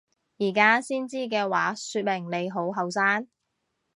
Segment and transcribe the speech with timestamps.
[0.39, 3.27] 而家先知嘅話說明你好後生！